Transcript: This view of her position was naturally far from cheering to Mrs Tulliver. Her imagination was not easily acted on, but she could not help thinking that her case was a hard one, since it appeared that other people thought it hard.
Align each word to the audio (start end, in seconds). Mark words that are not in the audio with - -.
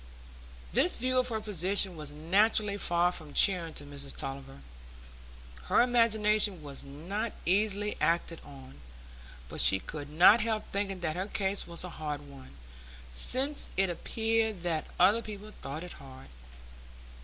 This 0.73 0.95
view 0.95 1.19
of 1.19 1.27
her 1.27 1.39
position 1.39 1.95
was 1.95 2.09
naturally 2.11 2.75
far 2.79 3.11
from 3.11 3.35
cheering 3.35 3.75
to 3.75 3.83
Mrs 3.83 4.15
Tulliver. 4.15 4.61
Her 5.65 5.81
imagination 5.83 6.63
was 6.63 6.83
not 6.83 7.33
easily 7.45 7.95
acted 8.01 8.41
on, 8.43 8.81
but 9.47 9.61
she 9.61 9.77
could 9.77 10.09
not 10.09 10.41
help 10.41 10.63
thinking 10.71 11.01
that 11.01 11.15
her 11.15 11.27
case 11.27 11.67
was 11.67 11.83
a 11.83 11.89
hard 12.01 12.21
one, 12.21 12.57
since 13.11 13.69
it 13.77 13.91
appeared 13.91 14.63
that 14.63 14.87
other 14.99 15.21
people 15.21 15.51
thought 15.61 15.83
it 15.83 15.91
hard. 15.93 16.29